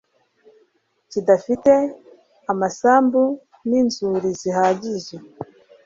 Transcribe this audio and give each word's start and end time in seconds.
kidafite 1.11 1.73
amasambu 2.51 3.23
n'inzuri 3.67 4.29
zihagije 4.39 5.15